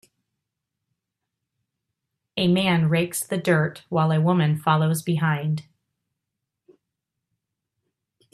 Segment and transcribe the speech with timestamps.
[2.37, 5.67] A man rakes the dirt while a woman follows behind.